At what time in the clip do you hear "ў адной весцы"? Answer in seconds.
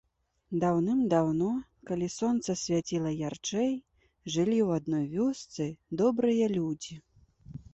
4.67-5.69